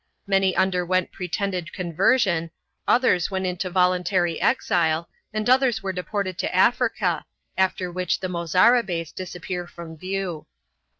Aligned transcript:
Many 0.25 0.55
underwent 0.55 1.11
pretended 1.11 1.73
conversion, 1.73 2.49
others 2.87 3.29
went 3.29 3.45
into 3.45 3.69
voluntary 3.69 4.41
exile, 4.41 5.07
and 5.31 5.47
others 5.47 5.83
were 5.83 5.93
deported 5.93 6.39
to 6.39 6.55
Africa, 6.55 7.23
after 7.55 7.91
which 7.91 8.19
the 8.19 8.27
Mozarabes 8.27 9.13
disappear 9.13 9.67
from 9.67 9.95
view. 9.95 10.47